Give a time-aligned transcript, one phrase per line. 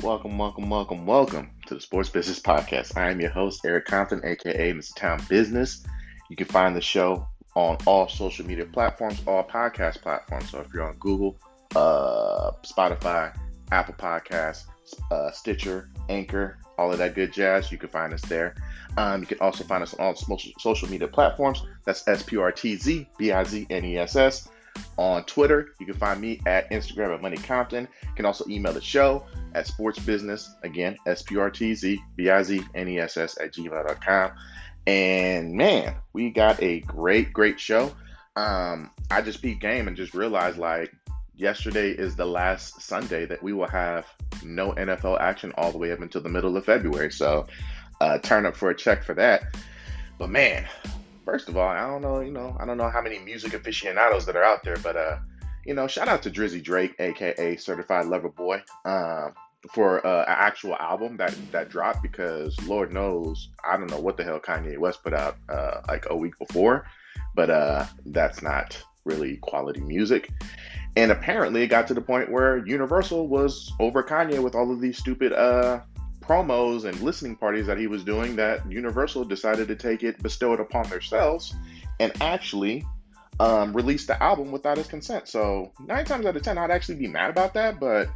[0.00, 2.96] Welcome, welcome, welcome, welcome to the Sports Business Podcast.
[2.96, 4.94] I am your host, Eric Compton, aka Mr.
[4.94, 5.84] Town Business.
[6.30, 7.26] You can find the show
[7.56, 10.50] on all social media platforms, all podcast platforms.
[10.50, 11.36] So if you're on Google,
[11.76, 13.36] uh, Spotify,
[13.70, 14.64] Apple Podcasts,
[15.10, 18.54] uh, Stitcher, Anchor, all of that good jazz, you can find us there.
[18.96, 21.64] Um, you can also find us on all social media platforms.
[21.84, 24.48] That's S P R T Z B I Z N E S S.
[24.96, 27.86] On Twitter, you can find me at Instagram at Money Compton.
[28.02, 32.00] You can also email the show at Sports Business, again, S P R T Z
[32.16, 34.32] B I Z N E S S at gmail.com.
[34.86, 37.92] And man, we got a great, great show.
[38.34, 40.92] Um, I just beat game and just realized like
[41.42, 44.06] yesterday is the last Sunday that we will have
[44.44, 47.10] no NFL action all the way up until the middle of February.
[47.10, 47.46] So
[48.00, 49.56] uh, turn up for a check for that.
[50.18, 50.66] But man,
[51.24, 54.24] first of all, I don't know, you know, I don't know how many music aficionados
[54.26, 55.18] that are out there, but uh,
[55.66, 58.62] you know, shout out to Drizzy Drake, aka Certified Lover Boy.
[58.84, 59.34] Um,
[59.70, 64.16] for uh, an actual album that that dropped because Lord knows I don't know what
[64.16, 66.84] the hell Kanye West put out uh, like a week before,
[67.36, 70.30] but uh, that's not really quality music.
[70.96, 74.80] And apparently, it got to the point where Universal was over Kanye with all of
[74.80, 75.80] these stupid uh,
[76.20, 78.36] promos and listening parties that he was doing.
[78.36, 81.54] That Universal decided to take it, bestow it upon themselves,
[81.98, 82.84] and actually
[83.40, 85.28] um, release the album without his consent.
[85.28, 88.08] So nine times out of ten, I'd actually be mad about that, but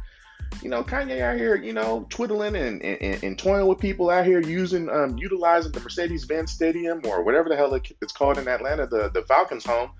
[0.61, 4.25] you know, Kanye out here, you know, twiddling and, and, and toying with people out
[4.25, 8.87] here using, um, utilizing the Mercedes-Benz Stadium or whatever the hell it's called in Atlanta,
[8.87, 9.91] the, the Falcons home.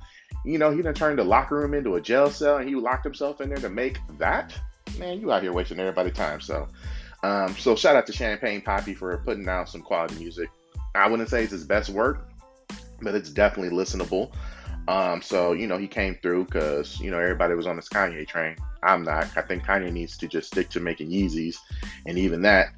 [0.48, 3.04] You know, he done turned the locker room into a jail cell and he locked
[3.04, 4.58] himself in there to make that.
[4.98, 6.40] Man, you out here wasting everybody's time.
[6.40, 6.68] So,
[7.24, 10.50] um, so shout out to Champagne Papi for putting out some quality music.
[10.96, 12.30] I wouldn't say it's his best work,
[13.02, 14.32] but it's definitely listenable.
[14.88, 18.26] Um, so you know he came through because you know everybody was on this Kanye
[18.26, 18.56] train.
[18.84, 19.28] I'm not.
[19.36, 21.58] I think Kanye needs to just stick to making Yeezys,
[22.06, 22.70] and even that,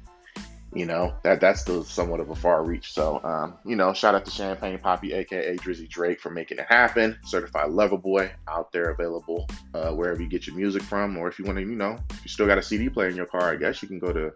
[0.72, 2.92] you know, that that's still somewhat of a far reach.
[2.92, 6.66] So um, you know, shout out to Champagne Papi, aka Drizzy Drake, for making it
[6.68, 7.18] happen.
[7.24, 11.38] Certified Lover Boy out there available uh, wherever you get your music from, or if
[11.38, 13.50] you want to, you know, if you still got a CD player in your car,
[13.50, 14.32] I guess you can go to.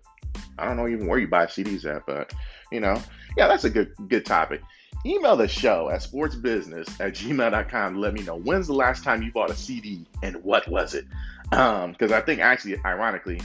[0.59, 2.33] I don't know even where you buy CDs at, but
[2.72, 3.01] you know,
[3.37, 4.62] yeah, that's a good good topic
[5.06, 9.31] email the show at sportsbusiness at gmail.com let me know when's the last time you
[9.31, 11.05] bought a CD and what was it?
[11.51, 13.41] Because um, I think actually, ironically,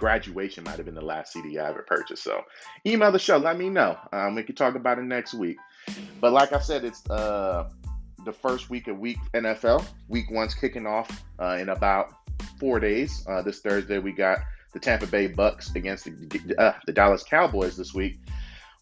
[0.00, 2.24] graduation might have been the last CD I ever purchased.
[2.24, 2.42] So
[2.86, 3.96] email the show, let me know.
[4.12, 5.56] Um, we can talk about it next week.
[6.20, 7.70] But like I said, it's uh,
[8.24, 9.84] the first week of week NFL.
[10.08, 12.14] Week one's kicking off uh, in about
[12.58, 13.24] four days.
[13.28, 14.38] Uh, this Thursday, we got
[14.72, 18.18] the Tampa Bay Bucks against the, uh, the Dallas Cowboys this week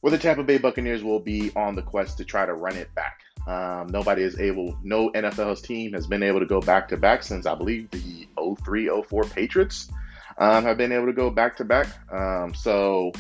[0.00, 2.94] where the Tampa Bay Buccaneers will be on the quest to try to run it
[2.94, 3.22] back.
[3.46, 7.22] Um, nobody is able, no NFL's team has been able to go back to back
[7.22, 8.28] since I believe the
[8.62, 9.88] 03 04 Patriots
[10.38, 11.88] um, have been able to go back to back.
[12.12, 13.12] Um, so,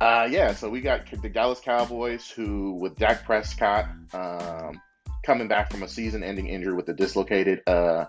[0.00, 4.80] uh, yeah, so we got the Dallas Cowboys who, with Dak Prescott um,
[5.24, 8.06] coming back from a season ending injury with a dislocated uh,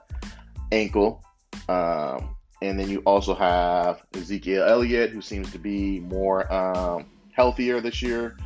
[0.72, 1.24] ankle.
[1.70, 7.82] Um, and then you also have Ezekiel Elliott, who seems to be more um, healthier
[7.82, 8.38] this year.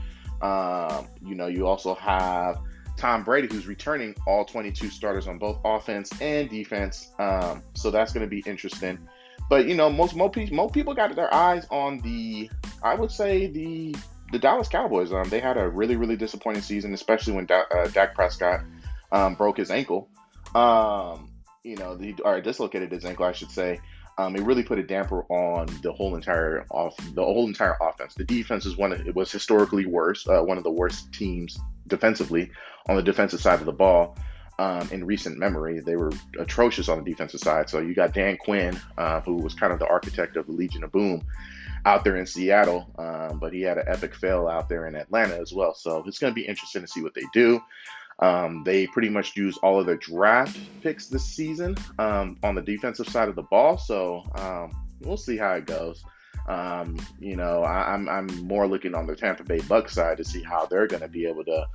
[0.41, 2.59] Um, you know, you also have
[2.97, 7.11] Tom Brady, who's returning all 22 starters on both offense and defense.
[7.19, 8.97] Um, so that's going to be interesting.
[9.49, 12.49] But you know, most most people, people got their eyes on the,
[12.83, 13.95] I would say the
[14.31, 15.11] the Dallas Cowboys.
[15.13, 18.61] Um, they had a really really disappointing season, especially when da- uh, Dak Prescott
[19.11, 20.09] um, broke his ankle.
[20.53, 21.31] Um,
[21.63, 23.79] you know, the or dislocated his ankle, I should say
[24.17, 28.15] um, it really put a damper on the whole entire off the whole entire offense.
[28.15, 31.57] The defense is one of, it was historically worse, uh, one of the worst teams
[31.87, 32.49] defensively
[32.89, 34.17] on the defensive side of the ball.
[34.59, 37.69] Um, in recent memory, they were atrocious on the defensive side.
[37.69, 40.83] So you got Dan Quinn, uh, who was kind of the architect of the Legion
[40.83, 41.23] of Boom,
[41.85, 45.35] out there in Seattle, um, but he had an epic fail out there in Atlanta
[45.39, 45.73] as well.
[45.73, 47.61] So it's going to be interesting to see what they do.
[48.19, 52.61] Um, they pretty much use all of their draft picks this season um, on the
[52.61, 53.77] defensive side of the ball.
[53.77, 54.71] So um,
[55.01, 56.03] we'll see how it goes.
[56.47, 60.25] Um, you know, I, I'm, I'm more looking on the Tampa Bay Bucks side to
[60.25, 61.67] see how they're going to be able to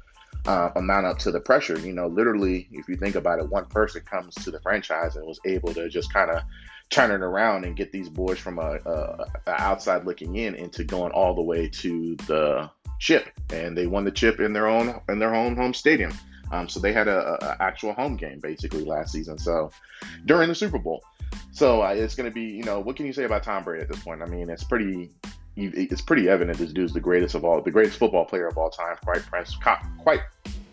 [0.46, 1.78] uh, amount up to the pressure.
[1.78, 5.26] You know, literally, if you think about it, one person comes to the franchise and
[5.26, 6.42] was able to just kind of
[6.90, 10.84] turn it around and get these boys from a, a, a outside looking in into
[10.84, 15.00] going all the way to the chip, and they won the chip in their own
[15.08, 16.12] in their own home stadium.
[16.52, 19.38] Um, so they had a, a, actual home game basically last season.
[19.38, 19.70] So
[20.26, 21.02] during the Super Bowl.
[21.50, 23.82] So uh, it's going to be, you know, what can you say about Tom Brady
[23.82, 24.20] at this point?
[24.22, 25.10] I mean, it's pretty,
[25.56, 28.68] it's pretty evident this dude's the greatest of all, the greatest football player of all
[28.68, 28.96] time.
[29.02, 29.22] Quite,
[29.98, 30.20] quite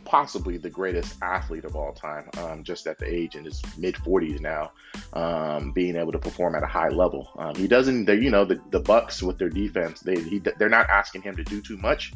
[0.10, 3.94] possibly the greatest athlete of all time, um, just at the age in his mid
[3.94, 4.72] 40s now,
[5.14, 7.30] um, being able to perform at a high level.
[7.38, 10.90] Um, he doesn't, you know, the, the Bucs with their defense, they he, they're not
[10.90, 12.12] asking him to do too much.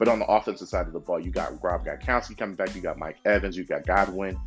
[0.00, 2.80] But on the offensive side of the ball, you got Rob Gronkowski coming back, you
[2.80, 4.38] got Mike Evans, you got Godwin,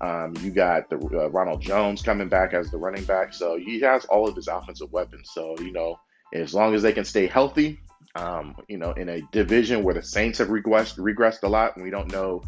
[0.00, 3.34] um, you got the uh, Ronald Jones coming back as the running back.
[3.34, 5.30] So he has all of his offensive weapons.
[5.32, 5.98] So you know,
[6.32, 7.80] as long as they can stay healthy,
[8.16, 11.84] um, you know, in a division where the Saints have regressed, regressed a lot, and
[11.84, 12.42] we don't know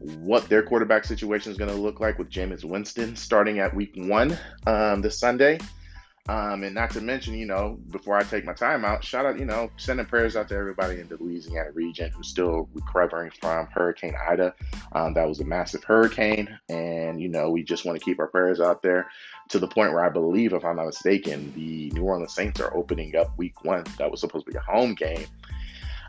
[0.00, 3.94] what their quarterback situation is going to look like with Jameis Winston starting at week
[3.96, 5.58] one um, this Sunday.
[6.26, 9.38] Um, and not to mention, you know, before I take my time out, shout out,
[9.38, 13.66] you know, sending prayers out to everybody in the Louisiana region who's still recovering from
[13.66, 14.54] Hurricane Ida.
[14.92, 16.58] Um, that was a massive hurricane.
[16.70, 19.10] And, you know, we just want to keep our prayers out there
[19.50, 22.74] to the point where I believe, if I'm not mistaken, the New Orleans Saints are
[22.74, 23.84] opening up week one.
[23.98, 25.26] That was supposed to be a home game.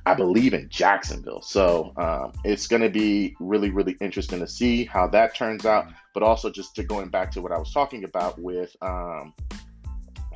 [0.05, 1.41] I believe in Jacksonville.
[1.41, 5.87] So um, it's going to be really, really interesting to see how that turns out.
[6.13, 9.33] But also, just to going back to what I was talking about with um,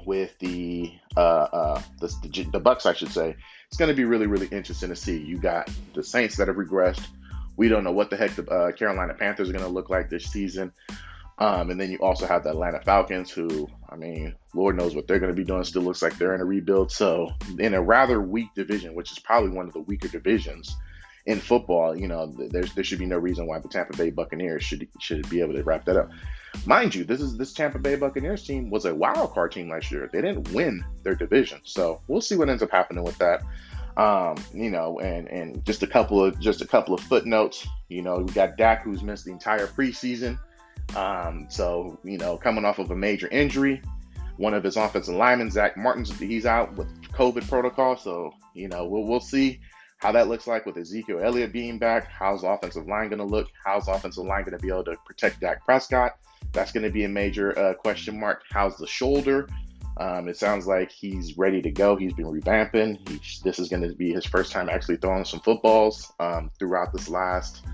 [0.09, 3.35] with the uh, uh, the, the, the Bucs, I should say.
[3.67, 5.19] It's going to be really, really interesting to see.
[5.19, 7.06] You got the Saints that have regressed.
[7.57, 10.09] We don't know what the heck the uh, Carolina Panthers are going to look like
[10.09, 10.73] this season.
[11.38, 15.07] Um, and then you also have the Atlanta Falcons, who, I mean, Lord knows what
[15.07, 15.63] they're going to be doing.
[15.63, 16.91] Still looks like they're in a rebuild.
[16.91, 17.29] So,
[17.59, 20.75] in a rather weak division, which is probably one of the weaker divisions
[21.27, 24.63] in football, you know, there's there should be no reason why the Tampa Bay Buccaneers
[24.63, 26.09] should should be able to wrap that up.
[26.66, 29.92] Mind you, this is this Tampa Bay Buccaneers team was a wild card team last
[29.92, 30.10] year.
[30.12, 33.42] They didn't win their division, so we'll see what ends up happening with that.
[33.98, 37.68] Um, you know, and and just a couple of just a couple of footnotes.
[37.88, 40.40] You know, we got Dak who's missed the entire preseason.
[40.96, 43.81] Um, so you know, coming off of a major injury,
[44.38, 47.98] one of his offensive linemen, Zach Martin, he's out with COVID protocol.
[47.98, 49.60] So you know, we'll we'll see
[50.00, 52.07] how that looks like with Ezekiel Elliott being back.
[52.07, 53.48] How's the offensive line going to look?
[53.66, 56.13] How's the offensive line going to be able to protect Dak Prescott?
[56.54, 58.44] That's going to be a major uh, question mark.
[58.50, 59.48] How's the shoulder?
[59.98, 61.98] Um, it sounds like he's ready to go.
[61.98, 63.42] He's been revamping.
[63.44, 67.10] this is going to be his first time actually throwing some footballs um, throughout this
[67.10, 67.66] last,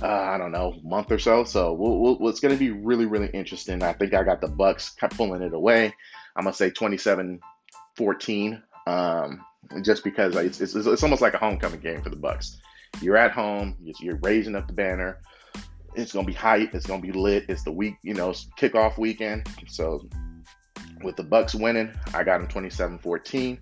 [0.00, 1.44] uh, I don't know, month or so.
[1.44, 3.82] So we'll, we'll, it's going to be really, really interesting.
[3.82, 5.92] I think I got the Bucs pulling it away.
[6.34, 7.38] I'm going to say 27
[7.96, 9.44] 14, um,
[9.82, 12.58] just because it's, it's, it's almost like a homecoming game for the Bucks.
[13.00, 15.20] You're at home, you're raising up the banner
[15.94, 16.74] it's gonna be hype.
[16.74, 17.46] It's gonna be lit.
[17.48, 19.48] It's the week, you know, kickoff weekend.
[19.68, 20.06] So
[21.02, 23.58] with the Bucks winning, I got them 27-14.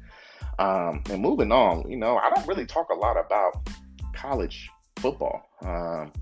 [0.59, 3.69] Um, and moving on, you know, I don't really talk a lot about
[4.15, 5.49] college football.
[5.63, 6.13] Um,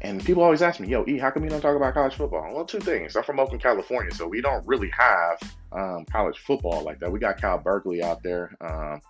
[0.00, 2.50] and people always ask me, yo, E, how come you don't talk about college football?
[2.54, 3.14] Well, two things.
[3.16, 5.38] I'm from Oakland, California, so we don't really have
[5.72, 7.10] um, college football like that.
[7.10, 8.56] We got Cal Berkeley out there.
[8.60, 9.00] Um,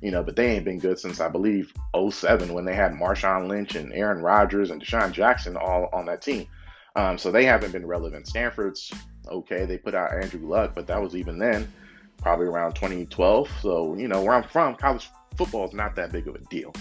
[0.00, 3.48] you know, but they ain't been good since I believe 07 when they had Marshawn
[3.48, 6.46] Lynch and Aaron Rodgers and DeSean Jackson all on that team.
[6.96, 8.26] Um, so they haven't been relevant.
[8.26, 8.90] Stanford's
[9.28, 9.64] okay.
[9.64, 11.70] They put out Andrew Luck, but that was even then,
[12.22, 13.50] probably around 2012.
[13.60, 16.72] So, you know, where I'm from, college football is not that big of a deal.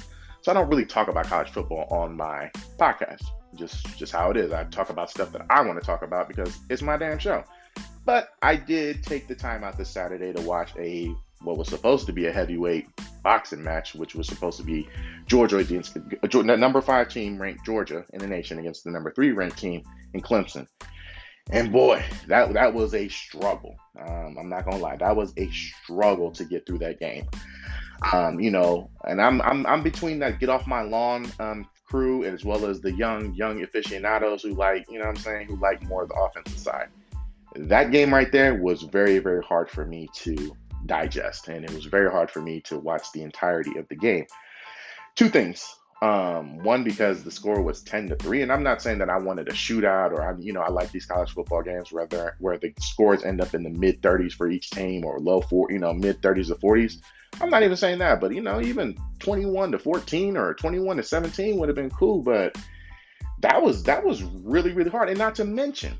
[0.41, 3.23] So I don't really talk about college football on my podcast.
[3.55, 4.51] Just just how it is.
[4.51, 7.43] I talk about stuff that I want to talk about because it's my damn show.
[8.05, 12.05] But I did take the time out this Saturday to watch a what was supposed
[12.07, 12.87] to be a heavyweight
[13.23, 14.87] boxing match, which was supposed to be
[15.25, 19.31] Georgia against the number five team ranked Georgia in the nation against the number three
[19.31, 20.67] ranked team in Clemson.
[21.51, 23.75] And boy, that that was a struggle.
[23.99, 27.27] Um, I'm not gonna lie, that was a struggle to get through that game.
[28.11, 32.23] Um, you know, and I'm I'm I'm between that get off my lawn um, crew
[32.23, 35.55] as well as the young young aficionados who like you know what I'm saying who
[35.57, 36.89] like more of the offensive side.
[37.55, 41.85] That game right there was very very hard for me to digest, and it was
[41.85, 44.25] very hard for me to watch the entirety of the game.
[45.15, 45.75] Two things.
[46.01, 49.17] Um, one because the score was ten to three, and I'm not saying that I
[49.17, 52.57] wanted a shootout or I, you know, I like these college football games where where
[52.57, 55.79] the scores end up in the mid 30s for each team or low four, you
[55.79, 56.97] know, mid 30s to 40s.
[57.41, 61.03] I'm not even saying that, but you know, even 21 to 14 or 21 to
[61.03, 62.57] 17 would have been cool, but
[63.39, 65.97] that was that was really really hard, and not to mention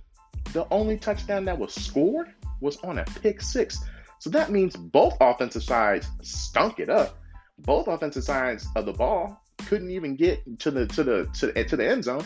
[0.55, 3.83] the only touchdown that was scored was on a pick six.
[4.19, 7.19] So that means both offensive sides stunk it up.
[7.59, 11.75] Both offensive sides of the ball couldn't even get to the to the to, to
[11.75, 12.25] the end zone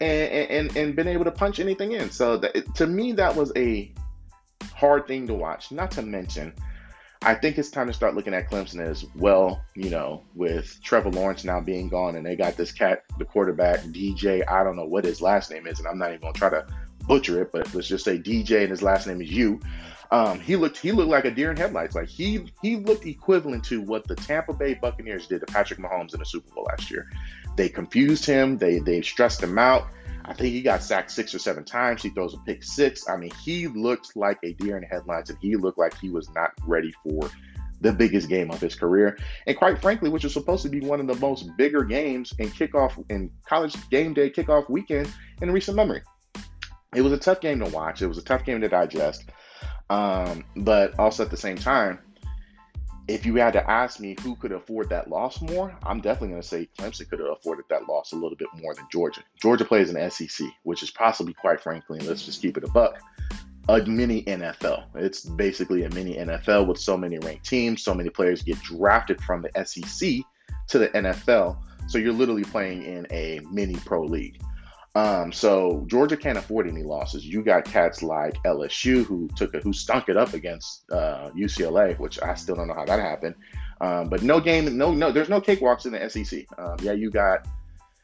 [0.00, 2.10] and, and and been able to punch anything in.
[2.10, 3.92] So that, to me, that was a
[4.72, 5.72] hard thing to watch.
[5.72, 6.54] Not to mention,
[7.22, 11.10] I think it's time to start looking at Clemson as well, you know, with Trevor
[11.10, 14.48] Lawrence now being gone and they got this cat, the quarterback, DJ.
[14.48, 16.66] I don't know what his last name is, and I'm not even gonna try to
[17.06, 19.60] butcher it, but let's just say DJ and his last name is you.
[20.10, 21.94] Um, he looked he looked like a deer in headlights.
[21.94, 26.14] Like he he looked equivalent to what the Tampa Bay Buccaneers did to Patrick Mahomes
[26.14, 27.08] in the Super Bowl last year.
[27.56, 28.58] They confused him.
[28.58, 29.88] They they stressed him out.
[30.26, 32.02] I think he got sacked six or seven times.
[32.02, 33.08] He throws a pick six.
[33.08, 36.30] I mean, he looked like a deer in headlights, and he looked like he was
[36.34, 37.30] not ready for
[37.80, 39.18] the biggest game of his career.
[39.46, 42.48] And quite frankly, which is supposed to be one of the most bigger games in
[42.50, 46.02] kickoff in college game day kickoff weekend in recent memory.
[46.94, 48.02] It was a tough game to watch.
[48.02, 49.24] It was a tough game to digest.
[49.90, 51.98] Um, but also at the same time,
[53.06, 56.42] if you had to ask me who could afford that loss more, I'm definitely going
[56.42, 59.22] to say Clemson could have afforded that loss a little bit more than Georgia.
[59.40, 62.98] Georgia plays an SEC, which is possibly, quite frankly, let's just keep it a buck,
[63.68, 64.84] a mini NFL.
[64.94, 69.20] It's basically a mini NFL with so many ranked teams, so many players get drafted
[69.20, 70.20] from the SEC
[70.68, 71.58] to the NFL.
[71.88, 74.40] So you're literally playing in a mini pro league.
[74.96, 77.26] Um, so Georgia can't afford any losses.
[77.26, 81.98] You got cats like LSU who took it, who stunk it up against uh, UCLA,
[81.98, 83.34] which I still don't know how that happened.
[83.80, 86.46] Um, but no game, no, no, there's no cakewalks in the SEC.
[86.58, 87.46] Um, yeah, you got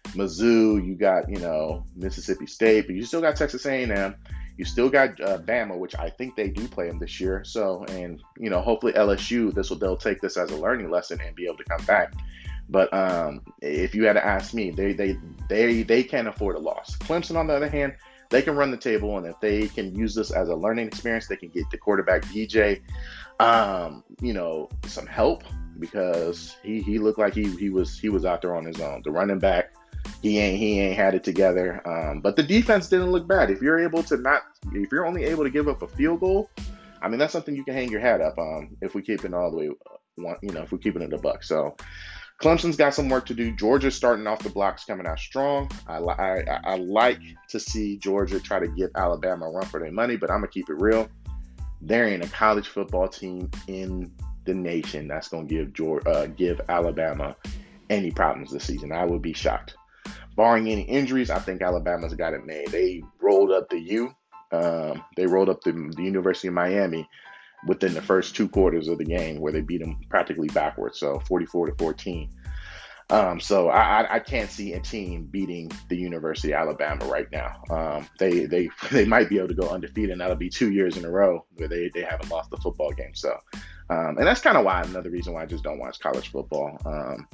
[0.08, 4.16] Mizzou, you got you know Mississippi State, but you still got Texas A&M.
[4.56, 7.44] You still got uh, Bama, which I think they do play them this year.
[7.44, 11.20] So, and you know, hopefully LSU, this will they'll take this as a learning lesson
[11.20, 12.12] and be able to come back.
[12.70, 15.16] But um, if you had to ask me, they they
[15.48, 16.96] they they can't afford a loss.
[16.98, 17.94] Clemson, on the other hand,
[18.30, 21.26] they can run the table, and if they can use this as a learning experience,
[21.26, 22.80] they can get the quarterback DJ,
[23.40, 25.42] um, you know, some help
[25.80, 29.02] because he he looked like he he was he was out there on his own.
[29.04, 29.74] The running back,
[30.22, 31.82] he ain't he ain't had it together.
[31.88, 33.50] Um, but the defense didn't look bad.
[33.50, 36.50] If you're able to not, if you're only able to give up a field goal,
[37.02, 38.76] I mean that's something you can hang your hat up on.
[38.80, 39.70] If we keep it all the way,
[40.42, 41.42] you know, if we're keeping it a buck.
[41.42, 41.76] So
[42.40, 43.52] Clemson's got some work to do.
[43.52, 45.70] Georgia's starting off the blocks, coming out strong.
[45.86, 49.92] I, I, I like to see Georgia try to give Alabama a run for their
[49.92, 51.06] money, but I'm gonna keep it real.
[51.82, 54.10] There ain't a college football team in
[54.46, 57.36] the nation that's gonna give Georgia, uh, give Alabama
[57.90, 58.90] any problems this season.
[58.90, 59.74] I would be shocked.
[60.34, 62.68] Barring any injuries, I think Alabama's got it made.
[62.68, 64.14] They rolled up the U.
[64.52, 67.06] Um, they rolled up the, the University of Miami
[67.66, 71.20] within the first two quarters of the game where they beat them practically backwards, so
[71.20, 72.30] 44 to 14.
[73.10, 77.60] Um, so I, I, can't see a team beating the University of Alabama right now.
[77.68, 80.96] Um, they they they might be able to go undefeated, and that'll be two years
[80.96, 83.14] in a row where they, they haven't lost the football game.
[83.14, 83.36] So,
[83.90, 86.78] um, and that's kind of why another reason why I just don't watch college football.
[86.84, 87.26] Um,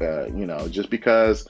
[0.00, 1.48] uh, you know, just because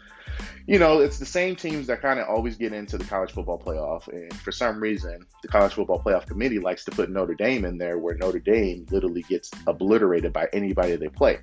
[0.66, 3.58] you know, it's the same teams that kind of always get into the college football
[3.58, 4.08] playoff.
[4.08, 7.78] And for some reason, the college football playoff committee likes to put Notre Dame in
[7.78, 11.38] there where Notre Dame literally gets obliterated by anybody they play.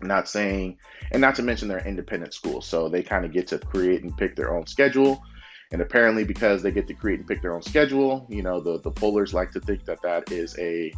[0.00, 0.78] I'm not saying,
[1.12, 2.66] and not to mention they're independent schools.
[2.66, 5.22] So they kind of get to create and pick their own schedule.
[5.72, 8.80] And apparently, because they get to create and pick their own schedule, you know, the,
[8.80, 10.92] the pollers like to think that that is a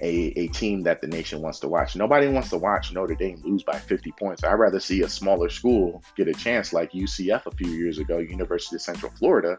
[0.00, 1.96] a, a team that the nation wants to watch.
[1.96, 4.44] Nobody wants to watch Notre Dame lose by 50 points.
[4.44, 8.18] I'd rather see a smaller school get a chance like UCF a few years ago,
[8.18, 9.58] University of Central Florida,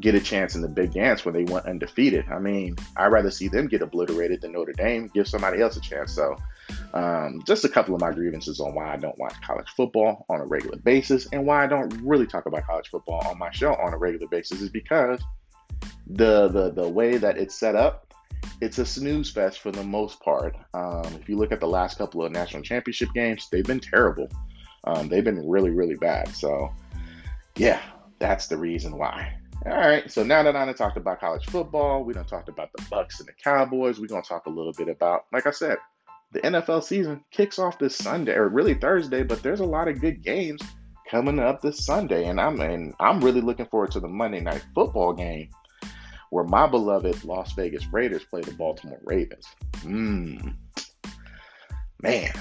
[0.00, 2.24] get a chance in the big dance when they went undefeated.
[2.30, 5.80] I mean, I'd rather see them get obliterated than Notre Dame, give somebody else a
[5.80, 6.12] chance.
[6.12, 6.36] So,
[6.94, 10.40] um, just a couple of my grievances on why I don't watch college football on
[10.40, 13.74] a regular basis and why I don't really talk about college football on my show
[13.74, 15.20] on a regular basis is because
[16.06, 18.09] the the the way that it's set up
[18.60, 20.56] it's a snooze fest for the most part.
[20.74, 24.28] Um, if you look at the last couple of national championship games, they've been terrible.
[24.84, 26.28] Um, they've been really, really bad.
[26.34, 26.70] So,
[27.56, 27.80] yeah,
[28.18, 29.34] that's the reason why.
[29.66, 32.82] All right, so now that I talked about college football, we don't talked about the
[32.90, 34.00] Bucks and the Cowboys.
[34.00, 35.76] We're gonna talk a little bit about, like I said,
[36.32, 40.00] the NFL season kicks off this Sunday, or really Thursday, but there's a lot of
[40.00, 40.62] good games
[41.10, 44.64] coming up this Sunday, and I'm and I'm really looking forward to the Monday night
[44.74, 45.50] football game
[46.30, 49.46] where my beloved Las Vegas Raiders play the Baltimore Ravens.
[49.78, 50.54] Mmm.
[52.02, 52.32] Man.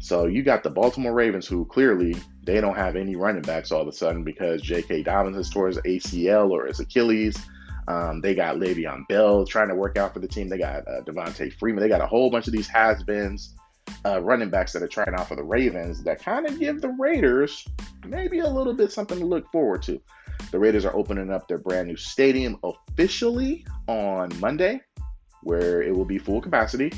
[0.00, 3.82] So you got the Baltimore Ravens who clearly they don't have any running backs all
[3.82, 5.02] of a sudden because J.K.
[5.02, 7.36] Dobbins has tore his ACL or his Achilles.
[7.88, 10.48] Um, they got Le'Veon Bell trying to work out for the team.
[10.48, 11.82] They got uh, Devonta Freeman.
[11.82, 13.54] They got a whole bunch of these has-beens
[14.04, 16.90] uh, running backs that are trying out for the Ravens that kind of give the
[16.98, 17.66] Raiders
[18.06, 20.00] maybe a little bit something to look forward to.
[20.50, 24.80] The Raiders are opening up their brand new stadium officially on Monday,
[25.42, 26.92] where it will be full capacity.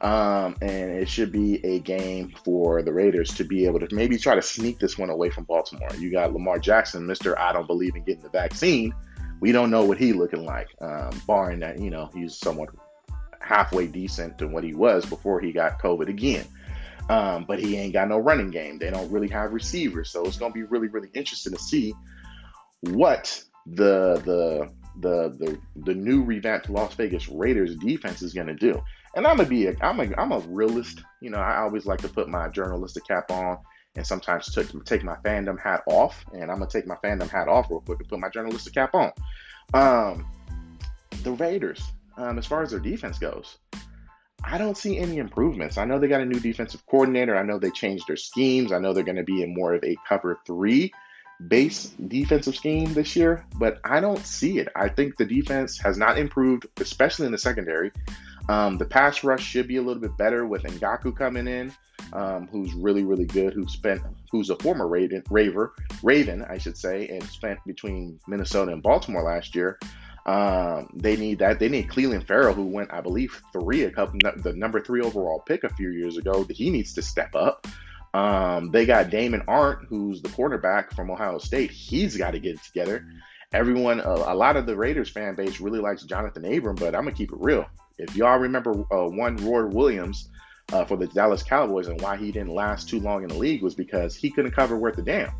[0.00, 4.18] Um, and it should be a game for the Raiders to be able to maybe
[4.18, 5.88] try to sneak this one away from Baltimore.
[5.98, 7.38] You got Lamar Jackson, Mr.
[7.38, 8.94] I don't believe in getting the vaccine.
[9.40, 12.70] We don't know what he looking like, um, barring that, you know, he's somewhat
[13.40, 16.46] halfway decent to what he was before he got COVID again.
[17.08, 18.78] Um, but he ain't got no running game.
[18.78, 21.94] They don't really have receivers, so it's going to be really, really interesting to see
[22.90, 28.54] what the the the the the new revamped Las Vegas Raiders defense is going to
[28.54, 28.80] do.
[29.16, 31.02] And I'm gonna be a I'm a I'm a realist.
[31.20, 33.58] You know, I always like to put my journalistic cap on
[33.96, 36.24] and sometimes take take my fandom hat off.
[36.32, 38.94] And I'm gonna take my fandom hat off real quick and put my journalistic cap
[38.94, 39.12] on.
[39.72, 40.26] Um,
[41.22, 41.82] the Raiders,
[42.16, 43.58] um, as far as their defense goes,
[44.42, 45.78] I don't see any improvements.
[45.78, 47.36] I know they got a new defensive coordinator.
[47.36, 48.72] I know they changed their schemes.
[48.72, 50.92] I know they're going to be in more of a cover three
[51.48, 54.68] base defensive scheme this year, but I don't see it.
[54.76, 57.92] I think the defense has not improved, especially in the secondary.
[58.48, 61.72] Um, the pass rush should be a little bit better with Ngakoue coming in,
[62.12, 63.54] um, who's really, really good.
[63.54, 68.72] Who spent, who's a former Raven, Raver, Raven, I should say, and spent between Minnesota
[68.72, 69.78] and Baltimore last year.
[70.26, 71.58] Um, they need that.
[71.58, 75.40] They need Clelin Ferrell, who went, I believe, three a couple, the number three overall
[75.40, 76.46] pick a few years ago.
[76.48, 77.66] He needs to step up.
[78.14, 81.72] Um, they got Damon Arnette, who's the quarterback from Ohio State.
[81.72, 83.04] He's got to get it together.
[83.52, 87.02] Everyone, a, a, lot of the Raiders fan base really likes Jonathan Abram, but I'm
[87.02, 87.66] gonna keep it real.
[87.98, 90.28] If y'all remember uh, one Roy Williams
[90.72, 93.62] uh, for the Dallas Cowboys and why he didn't last too long in the league
[93.62, 95.32] was because he couldn't cover worth a damn.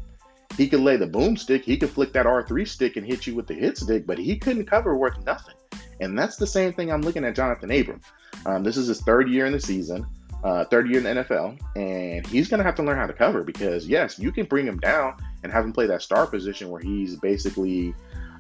[0.57, 3.47] He could lay the boomstick, he could flick that R3 stick and hit you with
[3.47, 5.54] the hit stick, but he couldn't cover worth nothing.
[6.00, 8.00] And that's the same thing I'm looking at Jonathan Abram.
[8.47, 10.07] Um, this is his third year in the season
[10.45, 13.15] uh, third year in the NFL, and he's going to have to learn how to
[13.15, 16.69] cover because, yes, you can bring him down and have him play that star position
[16.69, 17.95] where he's basically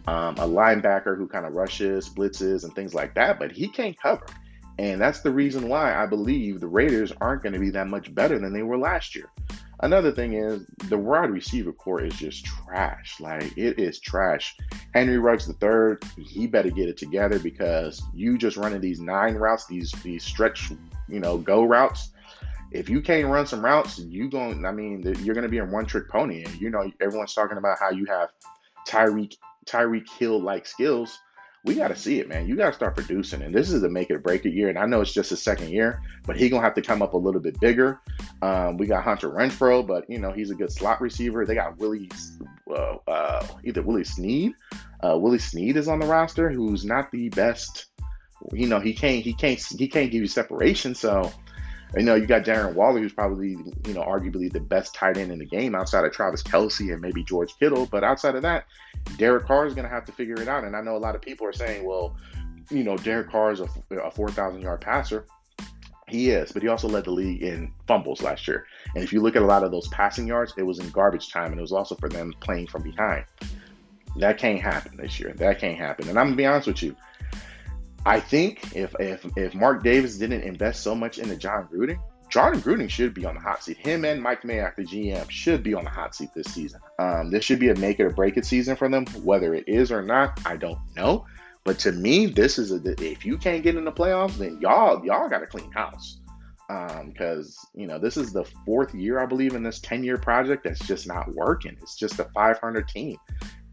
[0.06, 3.98] um, a linebacker who kind of rushes, blitzes, and things like that, but he can't
[3.98, 4.26] cover.
[4.78, 8.14] And that's the reason why I believe the Raiders aren't going to be that much
[8.14, 9.30] better than they were last year.
[9.80, 13.20] Another thing is the wide receiver core is just trash.
[13.20, 14.56] Like it is trash.
[14.94, 19.66] Henry Ruggs third, he better get it together because you just running these nine routes,
[19.66, 20.72] these these stretch
[21.08, 22.10] you know, go routes.
[22.70, 24.64] If you can't run some routes, you going.
[24.66, 26.44] I mean, you're going to be a one trick pony.
[26.44, 28.30] And you know, everyone's talking about how you have
[28.88, 31.18] Tyreek Tyreek Hill like skills.
[31.64, 32.46] We got to see it, man.
[32.46, 34.68] You got to start producing, and this is a make it break it year.
[34.68, 37.14] And I know it's just his second year, but he gonna have to come up
[37.14, 38.00] a little bit bigger.
[38.42, 41.46] Um, we got Hunter Renfrow, but you know he's a good slot receiver.
[41.46, 42.10] They got Willie,
[42.68, 44.52] uh, uh, either Willie Snead,
[45.00, 47.86] uh, Willie Snead is on the roster, who's not the best
[48.52, 50.94] you know, he can't he can't he can't give you separation.
[50.94, 51.32] So,
[51.96, 55.32] you know, you got Darren Waller, who's probably you know arguably the best tight end
[55.32, 57.86] in the game outside of Travis Kelce and maybe George Kittle.
[57.86, 58.66] But outside of that,
[59.16, 60.64] Derek Carr is going to have to figure it out.
[60.64, 62.16] And I know a lot of people are saying, well,
[62.70, 65.26] you know, Derek Carr is a, a four thousand yard passer.
[66.08, 68.66] He is, but he also led the league in fumbles last year.
[68.94, 71.32] And if you look at a lot of those passing yards, it was in garbage
[71.32, 73.24] time, and it was also for them playing from behind.
[74.16, 75.32] That can't happen this year.
[75.32, 76.08] That can't happen.
[76.08, 76.94] And I'm gonna be honest with you.
[78.06, 81.98] I think if if if Mark Davis didn't invest so much into Jon Gruden,
[82.30, 83.78] Jon Gruden should be on the hot seat.
[83.78, 86.80] Him and Mike Mayock, the GM, should be on the hot seat this season.
[86.98, 89.06] Um, this should be a make it or break it season for them.
[89.22, 91.24] Whether it is or not, I don't know.
[91.64, 95.04] But to me, this is a if you can't get in the playoffs, then y'all
[95.04, 96.20] y'all got a clean house.
[96.66, 100.18] Because um, you know this is the fourth year I believe in this ten year
[100.18, 101.76] project that's just not working.
[101.82, 103.16] It's just a 500 team,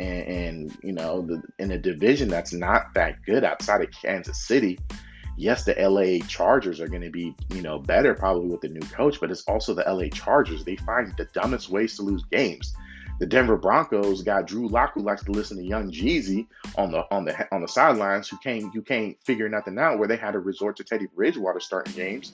[0.01, 4.45] and, and you know, the, in a division that's not that good outside of Kansas
[4.45, 4.79] City.
[5.37, 8.85] Yes, the LA Chargers are going to be, you know, better probably with the new
[8.87, 10.63] coach, but it's also the LA Chargers.
[10.63, 12.73] They find the dumbest ways to lose games.
[13.21, 17.05] The Denver Broncos got Drew Lock, who likes to listen to Young Jeezy on the
[17.13, 19.99] on the on the sidelines, who can't you can't figure nothing out.
[19.99, 22.33] Where they had to resort to Teddy Bridgewater starting games.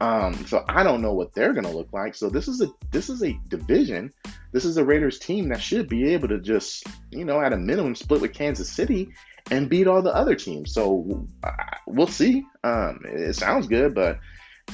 [0.00, 2.14] Um, so I don't know what they're gonna look like.
[2.14, 4.12] So this is a this is a division.
[4.52, 7.56] This is a Raiders team that should be able to just you know at a
[7.56, 9.08] minimum split with Kansas City
[9.50, 10.72] and beat all the other teams.
[10.72, 11.26] So
[11.88, 12.44] we'll see.
[12.62, 14.20] Um, it sounds good, but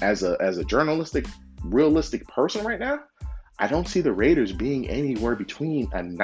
[0.02, 1.24] as a as a journalistic
[1.62, 3.00] realistic person right now,
[3.58, 6.18] I don't see the Raiders being anywhere between an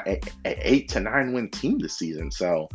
[0.44, 2.30] eight to nine win team this season.
[2.30, 2.68] So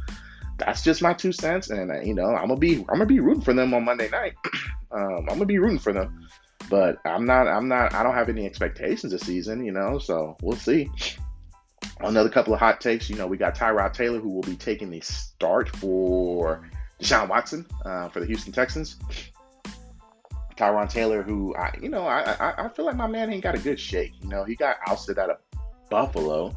[0.57, 3.19] that's just my two cents, and uh, you know I'm gonna be I'm gonna be
[3.19, 4.33] rooting for them on Monday night.
[4.91, 6.27] um, I'm gonna be rooting for them,
[6.69, 9.65] but I'm not I'm not I don't have any expectations this season.
[9.65, 10.89] You know, so we'll see.
[11.99, 13.09] Another couple of hot takes.
[13.09, 16.69] You know, we got Tyrod Taylor who will be taking the start for
[17.01, 18.97] Deshaun Watson uh, for the Houston Texans.
[20.57, 23.55] Tyrod Taylor, who I, you know, I, I, I feel like my man ain't got
[23.55, 24.13] a good shake.
[24.21, 25.37] You know, he got ousted out of
[25.89, 26.55] Buffalo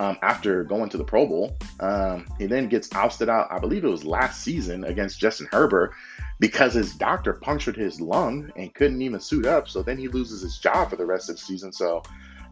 [0.00, 1.56] um, after going to the Pro Bowl.
[1.80, 5.92] Um, he then gets ousted out, I believe it was last season against Justin Herbert
[6.40, 9.68] because his doctor punctured his lung and couldn't even suit up.
[9.68, 11.72] So then he loses his job for the rest of the season.
[11.72, 12.02] So,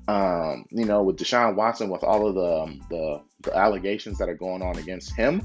[0.08, 4.28] um, you know, with Deshaun Watson, with all of the, um, the, the allegations that
[4.28, 5.42] are going on against him,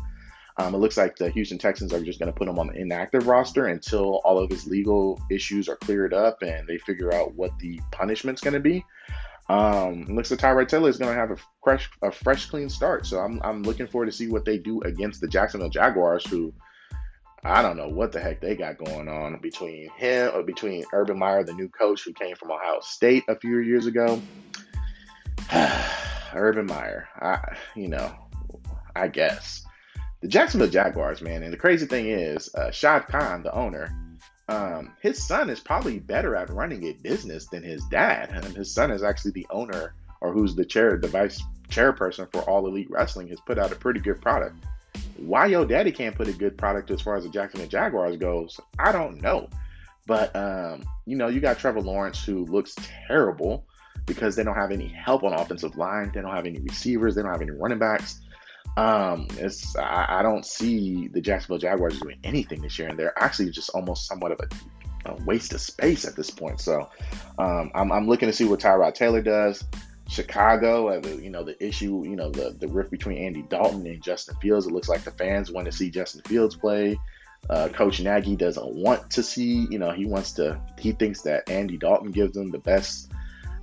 [0.61, 2.73] Um, it looks like the Houston Texans are just going to put him on the
[2.73, 7.33] inactive roster until all of his legal issues are cleared up and they figure out
[7.33, 8.85] what the punishment's going to be.
[9.49, 13.07] Um, looks like Tyrod Taylor is going to have a fresh, a fresh, clean start.
[13.07, 16.53] So I'm, I'm looking forward to see what they do against the Jacksonville Jaguars, who
[17.43, 21.17] I don't know what the heck they got going on between him or between Urban
[21.17, 24.21] Meyer, the new coach who came from Ohio State a few years ago.
[26.35, 28.13] Urban Meyer, I, you know,
[28.95, 29.65] I guess
[30.21, 31.43] the Jacksonville Jaguars, man.
[31.43, 33.91] And the crazy thing is, uh, Shad Khan, the owner,
[34.47, 38.29] um, his son is probably better at running a business than his dad.
[38.31, 42.41] And his son is actually the owner or who's the chair, the vice chairperson for
[42.41, 44.55] All Elite Wrestling, has put out a pretty good product.
[45.17, 48.59] Why your daddy can't put a good product as far as the Jacksonville Jaguars goes,
[48.77, 49.49] I don't know.
[50.07, 52.75] But um, you know, you got Trevor Lawrence who looks
[53.07, 53.65] terrible
[54.05, 56.11] because they don't have any help on offensive line.
[56.13, 57.15] They don't have any receivers.
[57.15, 58.20] They don't have any running backs.
[58.77, 63.17] Um, it's I, I don't see the Jacksonville Jaguars doing anything this year, and they're
[63.21, 66.59] actually just almost somewhat of a, a waste of space at this point.
[66.61, 66.89] So
[67.37, 69.63] um, I'm, I'm looking to see what Tyrod Taylor does.
[70.07, 74.03] Chicago, uh, you know, the issue, you know, the, the rift between Andy Dalton and
[74.03, 74.67] Justin Fields.
[74.67, 76.99] It looks like the fans want to see Justin Fields play.
[77.49, 81.49] Uh, Coach Nagy doesn't want to see, you know, he wants to, he thinks that
[81.49, 83.11] Andy Dalton gives them the best,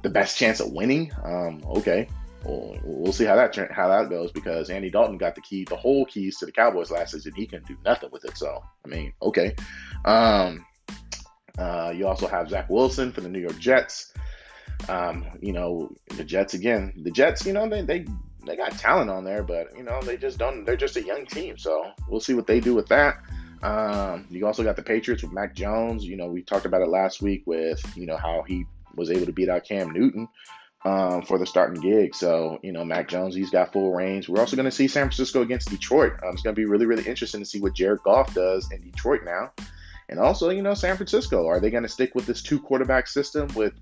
[0.03, 1.12] the best chance of winning.
[1.23, 2.09] Um, okay,
[2.44, 6.05] we'll, see how that how that goes because Andy Dalton got the key, the whole
[6.07, 7.33] keys to the Cowboys last season.
[7.35, 8.37] He can do nothing with it.
[8.37, 9.55] So I mean, okay.
[10.05, 10.64] Um,
[11.59, 14.12] uh, you also have Zach Wilson for the New York Jets.
[14.88, 16.92] Um, you know, the Jets again.
[17.03, 18.07] The Jets, you know, they they
[18.46, 20.64] they got talent on there, but you know, they just don't.
[20.64, 23.16] They're just a young team, so we'll see what they do with that.
[23.62, 26.05] Um, you also got the Patriots with Mac Jones.
[26.05, 29.27] You know, we talked about it last week with you know how he was able
[29.27, 30.29] to beat out Cam Newton
[30.85, 32.14] um, for the starting gig.
[32.14, 34.29] So, you know, Mac Jones, he's got full range.
[34.29, 36.12] We're also going to see San Francisco against Detroit.
[36.23, 38.81] Um, it's going to be really, really interesting to see what Jared Goff does in
[38.83, 39.53] Detroit now.
[40.09, 43.09] And also, you know, San Francisco, are they going to stick with this two quarterback
[43.09, 43.75] system with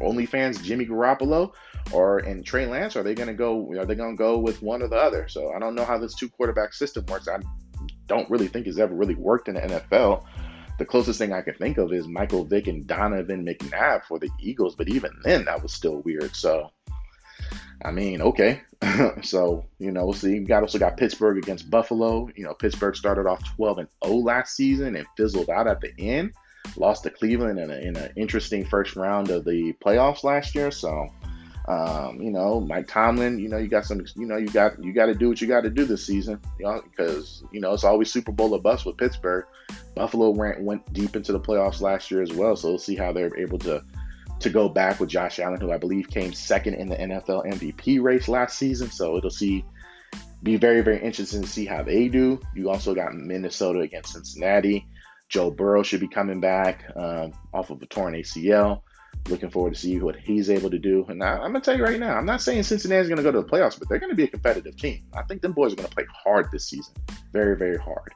[0.00, 1.52] OnlyFans Jimmy Garoppolo
[1.92, 2.96] or and Trey Lance?
[2.96, 3.70] Are they going to go?
[3.72, 5.28] Are they going to go with one or the other?
[5.28, 7.28] So I don't know how this two quarterback system works.
[7.28, 7.38] I
[8.06, 10.24] don't really think it's ever really worked in the NFL.
[10.78, 14.30] The closest thing I can think of is Michael Vick and Donovan McNabb for the
[14.40, 16.34] Eagles, but even then, that was still weird.
[16.34, 16.70] So,
[17.84, 18.62] I mean, okay.
[19.22, 20.34] so, you know, we'll see.
[20.34, 22.28] You got also got Pittsburgh against Buffalo.
[22.34, 25.92] You know, Pittsburgh started off 12 and 0 last season and fizzled out at the
[25.98, 26.32] end.
[26.76, 30.70] Lost to Cleveland in an interesting first round of the playoffs last year.
[30.70, 31.08] So,
[31.66, 34.92] um, you know, Mike Tomlin, you know, you got some, you know, you got you
[34.92, 37.72] got to do what you got to do this season, you know, because you know
[37.72, 39.46] it's always Super Bowl or bust with Pittsburgh.
[39.94, 43.12] Buffalo went went deep into the playoffs last year as well, so we'll see how
[43.12, 43.82] they're able to
[44.40, 48.02] to go back with Josh Allen, who I believe came second in the NFL MVP
[48.02, 48.90] race last season.
[48.90, 49.64] So it'll see
[50.42, 52.40] be very very interesting to see how they do.
[52.54, 54.86] You also got Minnesota against Cincinnati.
[55.30, 58.82] Joe Burrow should be coming back um, off of a torn ACL.
[59.28, 61.06] Looking forward to see what he's able to do.
[61.08, 63.40] And I, am gonna tell you right now, I'm not saying Cincinnati's gonna go to
[63.40, 65.04] the playoffs, but they're gonna be a competitive team.
[65.14, 66.94] I think them boys are gonna play hard this season,
[67.32, 68.14] very very hard.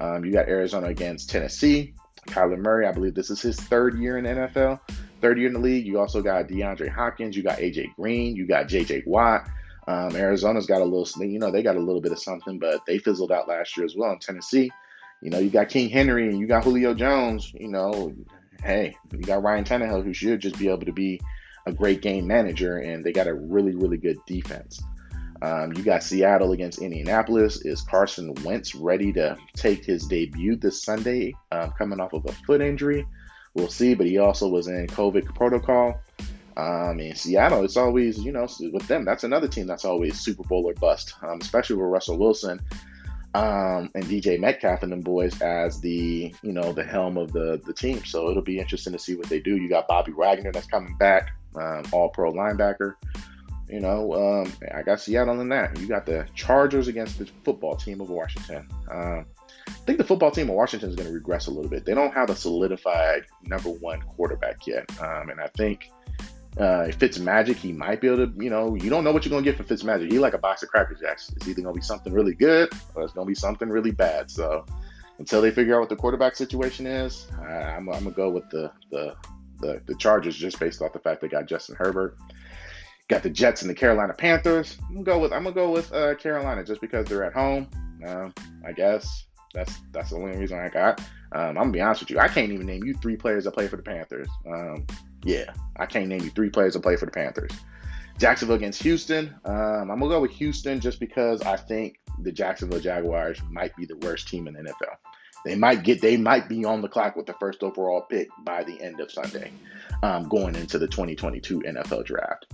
[0.00, 1.94] Um, you got Arizona against Tennessee.
[2.26, 4.80] Kyler Murray, I believe this is his third year in NFL,
[5.20, 5.86] third year in the league.
[5.86, 7.36] You also got DeAndre Hopkins.
[7.36, 8.36] You got AJ Green.
[8.36, 9.48] You got JJ Watt.
[9.88, 12.86] Um, Arizona's got a little, you know, they got a little bit of something, but
[12.86, 14.12] they fizzled out last year as well.
[14.12, 14.70] In Tennessee,
[15.20, 17.52] you know, you got King Henry and you got Julio Jones.
[17.54, 18.14] You know,
[18.62, 21.20] hey, you got Ryan Tannehill who should just be able to be
[21.66, 24.82] a great game manager, and they got a really, really good defense.
[25.42, 27.64] Um, you got Seattle against Indianapolis.
[27.64, 32.32] Is Carson Wentz ready to take his debut this Sunday, um, coming off of a
[32.32, 33.06] foot injury?
[33.54, 36.00] We'll see, but he also was in COVID protocol.
[36.56, 40.42] Um, in Seattle, it's always, you know, with them, that's another team that's always Super
[40.44, 42.60] Bowl or bust, um, especially with Russell Wilson
[43.34, 47.60] um, and DJ Metcalf and them boys as the you know the helm of the
[47.64, 48.04] the team.
[48.04, 49.56] So it'll be interesting to see what they do.
[49.56, 52.94] You got Bobby Wagner that's coming back, um, All Pro linebacker.
[53.68, 55.78] You know, um, I got Seattle in that.
[55.78, 58.68] You got the Chargers against the football team of Washington.
[58.90, 59.24] Um,
[59.66, 61.86] I think the football team of Washington is going to regress a little bit.
[61.86, 65.90] They don't have a solidified number one quarterback yet, um, and I think
[66.60, 69.24] uh, if Fitz Magic, he might be able to, you know, you don't know what
[69.24, 70.10] you're gonna get from Fitz Magic.
[70.10, 71.32] He like a box of Cracker Jacks.
[71.36, 74.30] It's either gonna be something really good or it's gonna be something really bad.
[74.30, 74.66] So
[75.18, 78.70] until they figure out what the quarterback situation is, I, am gonna go with the,
[78.90, 79.16] the
[79.60, 82.18] the the Chargers just based off the fact they got Justin Herbert.
[83.08, 84.76] Got the Jets and the Carolina Panthers.
[84.88, 87.68] I'm gonna go with I'm gonna go with uh, Carolina just because they're at home.
[88.06, 88.34] Um,
[88.66, 91.00] I guess that's that's the only reason I got.
[91.32, 92.18] Um, I'm gonna be honest with you.
[92.18, 94.28] I can't even name you three players that play for the Panthers.
[94.46, 94.86] Um,
[95.24, 97.52] yeah, I can't name you three players that play for the Panthers.
[98.18, 99.34] Jacksonville against Houston.
[99.44, 103.86] Um, I'm gonna go with Houston just because I think the Jacksonville Jaguars might be
[103.86, 104.96] the worst team in the NFL.
[105.44, 108.62] They might get they might be on the clock with the first overall pick by
[108.62, 109.50] the end of Sunday,
[110.02, 112.46] um, going into the 2022 NFL Draft.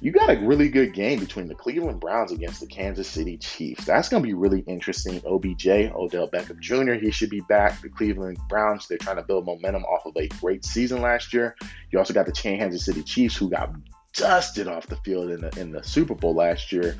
[0.00, 3.84] You got a really good game between the Cleveland Browns against the Kansas City Chiefs.
[3.84, 5.22] That's going to be really interesting.
[5.24, 7.80] OBJ, Odell Beckham Jr., he should be back.
[7.80, 11.56] The Cleveland Browns, they're trying to build momentum off of a great season last year.
[11.90, 13.74] You also got the Kansas City Chiefs, who got
[14.12, 16.96] dusted off the field in the in the Super Bowl last year.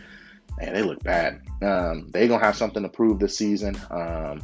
[0.61, 1.42] and they look bad.
[1.62, 3.77] Um, they gonna have something to prove this season.
[3.90, 4.42] Um,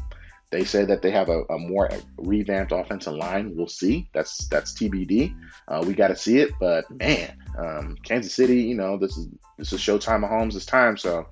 [0.50, 3.54] they say that they have a, a, more revamped offensive line.
[3.54, 4.10] We'll see.
[4.12, 5.34] That's that's TBD.
[5.68, 6.50] Uh, we got to see it.
[6.58, 10.96] But man, um, Kansas City, you know, this is this is Showtime Mahomes' time.
[10.96, 11.28] So,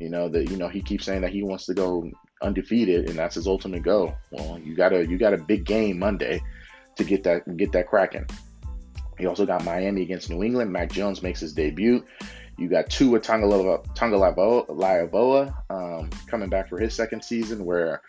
[0.00, 2.08] you know that you know he keeps saying that he wants to go
[2.40, 4.14] undefeated, and that's his ultimate goal.
[4.30, 6.40] Well, you got a you got a big game Monday
[6.96, 8.26] to get that get that cracking.
[9.18, 10.72] You also got Miami against New England.
[10.72, 12.04] Mac Jones makes his debut.
[12.58, 13.84] You got Tua Tagovailoa
[15.70, 18.02] um, coming back for his second season, where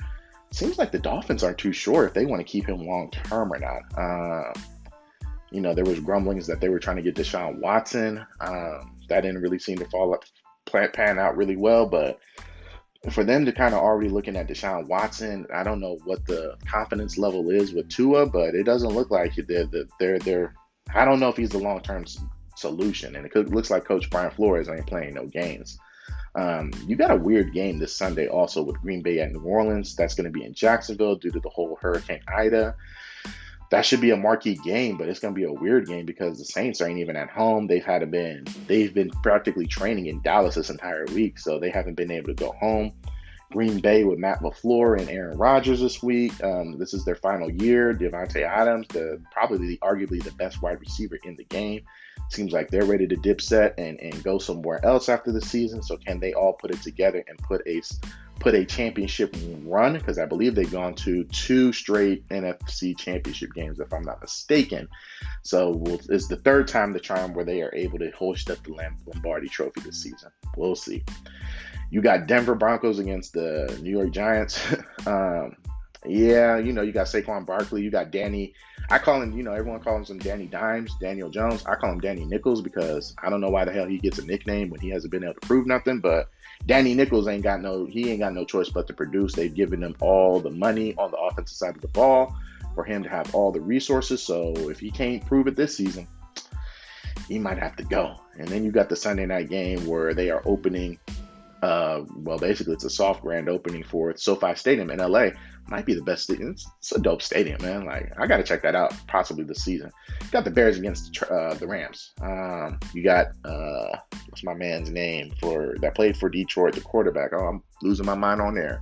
[0.54, 3.52] seems like the Dolphins aren't too sure if they want to keep him long term
[3.52, 3.82] or not.
[3.98, 4.54] Um,
[5.52, 8.26] you know, there was grumblings that they were trying to get Deshaun Watson.
[8.40, 10.24] Um, that didn't really seem to fall up,
[10.94, 11.86] pan out really well.
[11.86, 12.20] But
[13.12, 16.56] for them to kind of already looking at Deshaun Watson, I don't know what the
[16.66, 19.68] confidence level is with Tua, but it doesn't look like they're
[20.00, 20.56] they're they're.
[20.94, 22.06] I don't know if he's the long term
[22.56, 25.78] solution, and it looks like Coach Brian Flores ain't playing no games.
[26.36, 29.96] Um, you got a weird game this Sunday also with Green Bay at New Orleans.
[29.96, 32.76] That's going to be in Jacksonville due to the whole Hurricane Ida.
[33.70, 36.38] That should be a marquee game, but it's going to be a weird game because
[36.38, 37.68] the Saints ain't even at home.
[37.68, 41.96] They've had been they've been practically training in Dallas this entire week, so they haven't
[41.96, 42.94] been able to go home.
[43.52, 46.44] Green Bay with Matt LaFleur and Aaron Rodgers this week.
[46.44, 47.94] Um, this is their final year.
[47.94, 51.82] Davante Adams, the probably the, arguably the best wide receiver in the game,
[52.30, 55.84] seems like they're ready to dip set and, and go somewhere else after the season.
[55.84, 57.82] So can they all put it together and put a
[58.40, 59.94] put a championship run?
[59.94, 64.88] Because I believe they've gone to two straight NFC championship games, if I'm not mistaken.
[65.44, 68.64] So we'll, it's the third time the charm where they are able to hoist up
[68.64, 68.74] the
[69.06, 70.32] Lombardi Trophy this season.
[70.58, 71.04] We'll see.
[71.94, 74.60] You got Denver Broncos against the New York Giants.
[75.06, 75.56] um,
[76.04, 78.56] yeah, you know, you got Saquon Barkley, you got Danny.
[78.90, 81.64] I call him, you know, everyone calls him Danny Dimes, Daniel Jones.
[81.68, 84.26] I call him Danny Nichols because I don't know why the hell he gets a
[84.26, 86.00] nickname when he hasn't been able to prove nothing.
[86.00, 86.32] But
[86.66, 89.34] Danny Nichols ain't got no, he ain't got no choice but to produce.
[89.34, 92.36] They've given him all the money on the offensive side of the ball
[92.74, 94.24] for him to have all the resources.
[94.24, 96.08] So if he can't prove it this season,
[97.28, 98.16] he might have to go.
[98.40, 100.98] And then you got the Sunday night game where they are opening
[101.64, 105.28] uh, well, basically, it's a soft grand opening for SoFi Stadium in LA.
[105.70, 106.52] Might be the best stadium.
[106.52, 107.86] It's, it's a dope stadium, man.
[107.86, 109.90] Like, I got to check that out possibly this season.
[110.30, 112.12] got the Bears against uh, the Rams.
[112.22, 113.98] Um, you got, uh,
[114.28, 117.32] what's my man's name for that played for Detroit, the quarterback?
[117.32, 118.82] Oh, I'm losing my mind on there.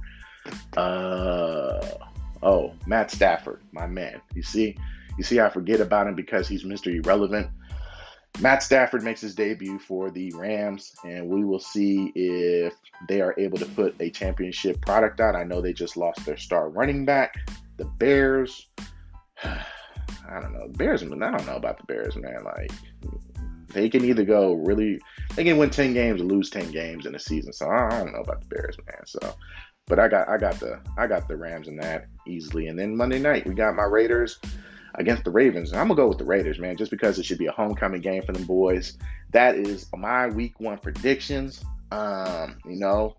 [0.75, 1.85] Uh,
[2.41, 4.21] oh, Matt Stafford, my man.
[4.33, 4.75] You see,
[5.19, 6.91] you see, I forget about him because he's Mr.
[6.91, 7.47] Irrelevant.
[8.39, 12.73] Matt Stafford makes his debut for the Rams, and we will see if
[13.07, 15.35] they are able to put a championship product out.
[15.35, 17.35] I know they just lost their star running back.
[17.77, 18.67] The Bears,
[19.43, 20.69] I don't know.
[20.69, 22.43] Bears, I don't know about the Bears, man.
[22.43, 22.71] Like,
[23.73, 24.99] they can either go really,
[25.35, 27.53] they can win 10 games or lose 10 games in a season.
[27.53, 29.05] So I don't know about the Bears, man.
[29.05, 29.35] So,
[29.87, 32.67] but I got, I got the, I got the Rams in that easily.
[32.67, 34.39] And then Monday night, we got my Raiders
[34.95, 35.71] against the Ravens.
[35.71, 38.01] And I'm gonna go with the Raiders, man, just because it should be a homecoming
[38.01, 38.97] game for them boys.
[39.31, 41.63] That is my week one predictions.
[41.91, 43.17] Um, you know,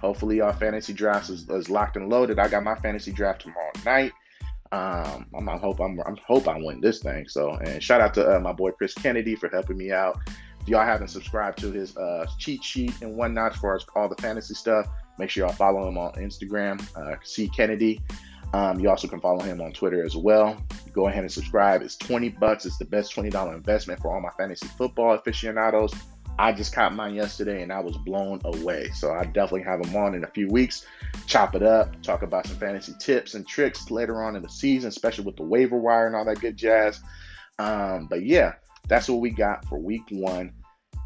[0.00, 2.38] hopefully our fantasy draft is, is locked and loaded.
[2.38, 4.12] I got my fantasy draft tomorrow night.
[4.70, 7.28] Um, I'm, I hope I'm, I hope I win this thing.
[7.28, 10.18] So, and shout out to uh, my boy Chris Kennedy for helping me out.
[10.60, 14.08] If y'all haven't subscribed to his uh, cheat sheet and whatnot as far as all
[14.08, 14.86] the fantasy stuff,
[15.18, 18.00] make sure y'all follow him on Instagram, uh, C Kennedy.
[18.52, 20.56] Um, you also can follow him on Twitter as well.
[20.92, 21.82] Go ahead and subscribe.
[21.82, 22.64] It's 20 bucks.
[22.64, 25.92] It's the best $20 investment for all my fantasy football aficionados.
[26.38, 28.90] I just caught mine yesterday and I was blown away.
[28.94, 30.86] So I definitely have him on in a few weeks.
[31.26, 34.88] Chop it up, talk about some fantasy tips and tricks later on in the season,
[34.88, 37.00] especially with the waiver wire and all that good jazz.
[37.58, 38.54] Um, but yeah,
[38.88, 40.52] that's what we got for week one.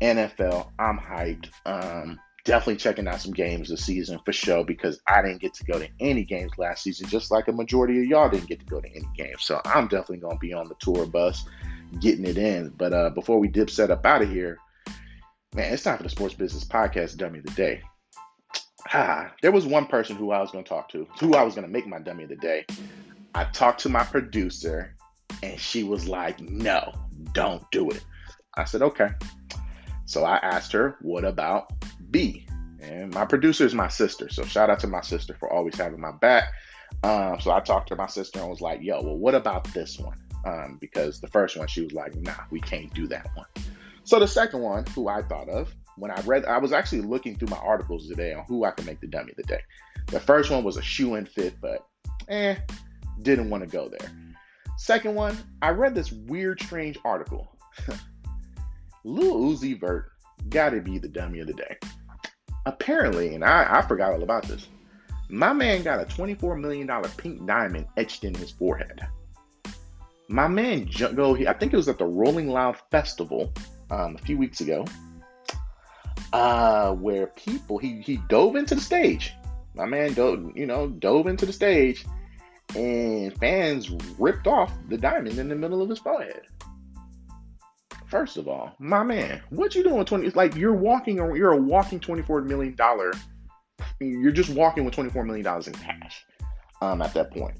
[0.02, 0.68] NFL.
[0.78, 1.48] I'm hyped.
[1.64, 5.64] Um, definitely checking out some games this season for sure because I didn't get to
[5.64, 8.66] go to any games last season, just like a majority of y'all didn't get to
[8.66, 9.44] go to any games.
[9.44, 11.44] So I'm definitely going to be on the tour bus
[12.00, 12.70] getting it in.
[12.70, 14.58] But uh, before we dip set up out of here,
[15.54, 17.82] man, it's time for the Sports Business Podcast Dummy of the Day.
[18.94, 21.54] Ah, there was one person who I was going to talk to, who I was
[21.54, 22.66] going to make my Dummy of the Day.
[23.32, 24.96] I talked to my producer,
[25.40, 26.92] and she was like, no,
[27.32, 28.04] don't do it.
[28.56, 29.10] I said, okay.
[30.12, 31.72] So I asked her, what about
[32.10, 32.46] B?
[32.82, 34.28] And my producer is my sister.
[34.28, 36.52] So shout out to my sister for always having my back.
[37.02, 39.98] Um, so I talked to my sister and was like, yo, well, what about this
[39.98, 40.18] one?
[40.44, 43.46] Um, because the first one, she was like, nah, we can't do that one.
[44.04, 47.34] So the second one, who I thought of, when I read, I was actually looking
[47.36, 49.62] through my articles today on who I could make the dummy of the day.
[50.08, 51.86] The first one was a shoe and fit, but
[52.28, 52.56] eh,
[53.22, 54.10] didn't want to go there.
[54.76, 57.48] Second one, I read this weird, strange article.
[59.04, 60.12] Lil Uzi Vert
[60.48, 61.76] gotta be the dummy of the day.
[62.66, 64.68] Apparently, and I, I forgot all about this,
[65.28, 69.00] my man got a $24 million pink diamond etched in his forehead.
[70.28, 73.52] My man go, I think it was at the Rolling Loud Festival
[73.90, 74.84] um, a few weeks ago,
[76.32, 79.32] uh, where people he he dove into the stage.
[79.74, 82.06] My man dove, you know, dove into the stage,
[82.76, 86.42] and fans ripped off the diamond in the middle of his forehead.
[88.12, 90.04] First of all, my man, what you doing?
[90.04, 90.26] Twenty?
[90.26, 93.10] It's like you're walking, you're a walking twenty-four million dollar.
[94.00, 96.22] You're just walking with twenty-four million dollars in cash.
[96.82, 97.56] Um, at that point.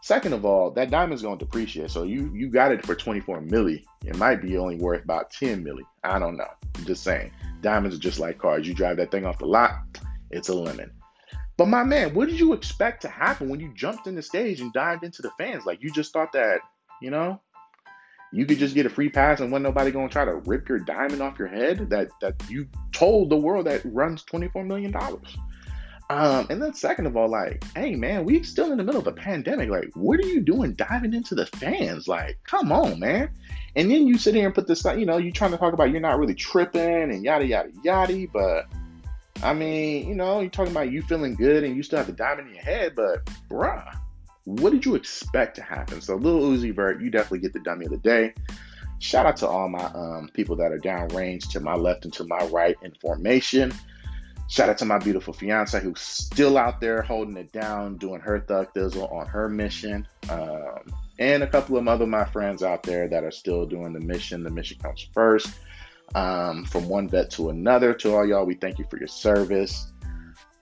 [0.00, 1.90] Second of all, that diamond's going to depreciate.
[1.90, 3.84] So you you got it for 24 milli.
[4.06, 5.82] It might be only worth about 10 milli.
[6.02, 6.48] I don't know.
[6.76, 7.30] I'm just saying.
[7.60, 8.66] Diamonds are just like cars.
[8.66, 9.80] You drive that thing off the lot,
[10.30, 10.90] it's a lemon.
[11.58, 14.62] But my man, what did you expect to happen when you jumped in the stage
[14.62, 15.66] and dived into the fans?
[15.66, 16.60] Like you just thought that,
[17.02, 17.38] you know,
[18.32, 20.78] you could just get a free pass and wasn't nobody gonna try to rip your
[20.78, 25.36] diamond off your head that that you told the world that runs 24 million dollars.
[26.10, 29.06] Um, and then second of all, like, hey man, we still in the middle of
[29.06, 29.70] a pandemic.
[29.70, 32.08] Like, what are you doing diving into the fans?
[32.08, 33.30] Like, come on, man.
[33.76, 35.90] And then you sit here and put this, you know, you trying to talk about
[35.90, 36.80] you're not really tripping
[37.12, 38.26] and yada yada yada.
[38.32, 38.66] But
[39.42, 42.12] I mean, you know, you're talking about you feeling good and you still have the
[42.12, 43.96] diamond in your head, but bruh,
[44.44, 46.00] what did you expect to happen?
[46.00, 48.34] So Lil Uzi Vert, you definitely get the dummy of the day.
[48.98, 52.24] Shout out to all my um, people that are downrange to my left and to
[52.24, 53.72] my right in formation.
[54.48, 58.40] Shout out to my beautiful fiance who's still out there holding it down, doing her
[58.40, 60.06] thug thizzle on her mission.
[60.28, 64.00] Um, and a couple of other my friends out there that are still doing the
[64.00, 64.42] mission.
[64.42, 65.50] The mission comes first.
[66.14, 69.92] Um, from one vet to another, to all y'all, we thank you for your service.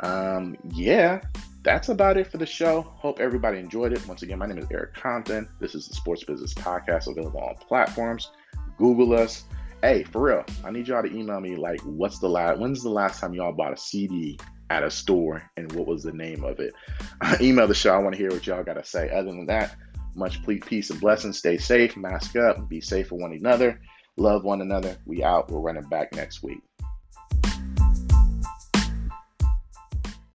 [0.01, 1.21] Um, yeah,
[1.62, 2.83] that's about it for the show.
[2.83, 4.07] Hope everybody enjoyed it.
[4.07, 5.49] Once again, my name is Eric Compton.
[5.61, 8.31] This is the Sports Business Podcast available on platforms.
[8.79, 9.44] Google us
[9.83, 12.90] hey, for real, I need y'all to email me like, what's the last, when's the
[12.90, 14.38] last time y'all bought a CD
[14.71, 16.75] at a store and what was the name of it?
[17.40, 17.94] email the show.
[17.94, 19.09] I want to hear what y'all got to say.
[19.11, 19.77] Other than that,
[20.14, 21.38] much peace and blessings.
[21.38, 23.81] Stay safe, mask up, be safe for one another,
[24.16, 24.97] love one another.
[25.07, 25.51] We out.
[25.51, 26.61] We're running back next week.